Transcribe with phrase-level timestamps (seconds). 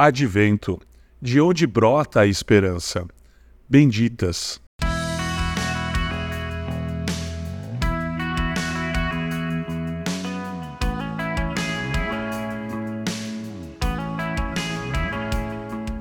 [0.00, 0.78] Advento,
[1.20, 3.04] de onde brota a esperança.
[3.68, 4.60] Benditas.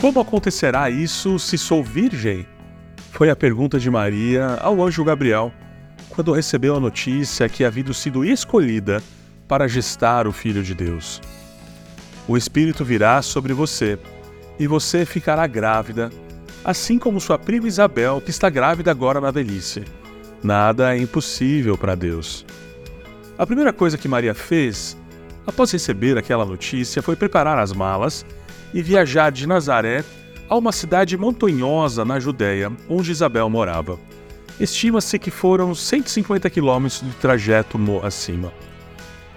[0.00, 2.46] Como acontecerá isso se sou virgem?
[3.10, 5.52] Foi a pergunta de Maria ao anjo Gabriel
[6.10, 9.02] quando recebeu a notícia que havia sido escolhida
[9.48, 11.20] para gestar o Filho de Deus.
[12.28, 13.98] O Espírito virá sobre você
[14.58, 16.10] e você ficará grávida,
[16.64, 19.84] assim como sua prima Isabel, que está grávida agora na velhice.
[20.42, 22.44] Nada é impossível para Deus.
[23.38, 24.96] A primeira coisa que Maria fez,
[25.46, 28.24] após receber aquela notícia, foi preparar as malas
[28.72, 30.04] e viajar de Nazaré
[30.48, 33.98] a uma cidade montanhosa na Judéia, onde Isabel morava.
[34.58, 38.52] Estima-se que foram 150 quilômetros de trajeto acima.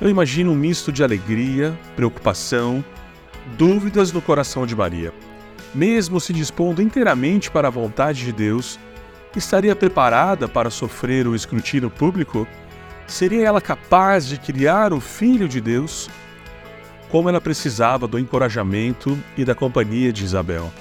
[0.00, 2.82] Eu imagino um misto de alegria, preocupação,
[3.58, 5.12] dúvidas no coração de Maria.
[5.74, 8.80] Mesmo se dispondo inteiramente para a vontade de Deus,
[9.36, 12.48] estaria preparada para sofrer o escrutínio público?
[13.06, 16.08] Seria ela capaz de criar o Filho de Deus?
[17.10, 20.72] Como ela precisava do encorajamento e da companhia de Isabel,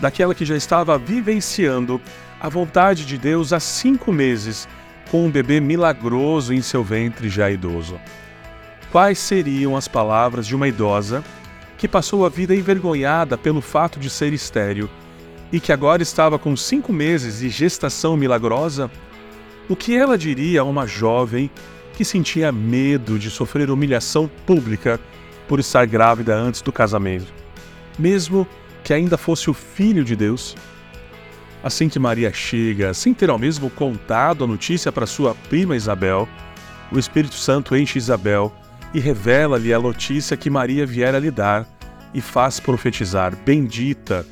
[0.00, 2.00] daquela que já estava vivenciando
[2.40, 4.66] a vontade de Deus há cinco meses,
[5.10, 8.00] com um bebê milagroso em seu ventre já idoso
[8.90, 11.22] quais seriam as palavras de uma idosa
[11.76, 14.88] que passou a vida envergonhada pelo fato de ser estéril
[15.52, 18.90] e que agora estava com cinco meses de gestação milagrosa?
[19.68, 21.50] O que ela diria a uma jovem
[21.94, 25.00] que sentia medo de sofrer humilhação pública
[25.46, 27.32] por estar grávida antes do casamento,
[27.98, 28.46] mesmo
[28.84, 30.56] que ainda fosse o filho de Deus?
[31.62, 36.28] Assim que Maria chega, sem ter ao mesmo contado a notícia para sua prima Isabel,
[36.92, 38.54] o Espírito Santo enche Isabel
[38.94, 41.66] e revela-lhe a notícia que Maria viera lhe dar,
[42.14, 44.24] e faz profetizar: Bendita,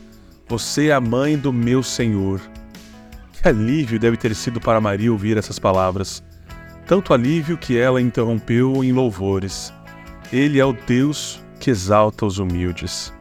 [0.49, 2.41] você é a mãe do meu Senhor.
[3.33, 6.23] Que alívio deve ter sido para Maria ouvir essas palavras.
[6.87, 9.72] Tanto alívio que ela interrompeu em louvores.
[10.33, 13.12] Ele é o Deus que exalta os humildes.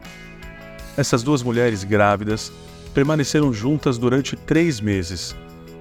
[0.96, 2.52] Essas duas mulheres grávidas
[2.94, 5.36] permaneceram juntas durante três meses.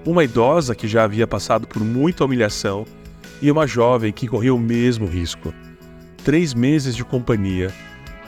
[0.05, 2.85] Uma idosa que já havia passado por muita humilhação
[3.41, 5.53] e uma jovem que corria o mesmo risco.
[6.23, 7.71] Três meses de companhia,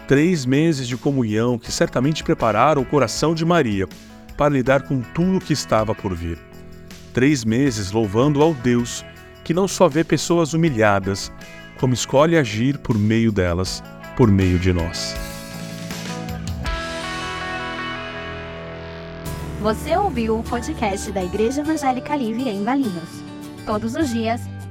[0.07, 3.87] três meses de comunhão que certamente prepararam o coração de Maria
[4.37, 6.37] para lidar com tudo o que estava por vir.
[7.13, 9.03] Três meses louvando ao Deus
[9.43, 11.31] que não só vê pessoas humilhadas,
[11.79, 13.81] como escolhe agir por meio delas,
[14.15, 15.15] por meio de nós.
[19.61, 23.23] Você ouviu o podcast da Igreja Evangélica Livre em Valinhos.
[23.65, 24.41] Todos os dias,